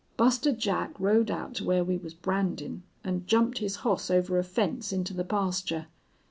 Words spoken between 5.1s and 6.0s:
the pasture.